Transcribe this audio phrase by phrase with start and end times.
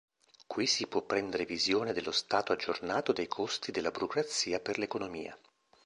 [0.47, 5.37] Qui si può prendere visione dello stato aggiornato dei costi della burocrazia per l'economia.